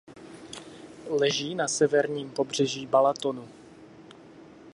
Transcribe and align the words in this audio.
Leží 1.09 1.55
na 1.55 1.67
severním 1.67 2.31
pobřeží 2.31 2.87
Balatonu. 2.87 3.47